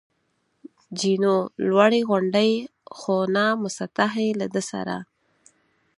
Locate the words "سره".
4.71-4.95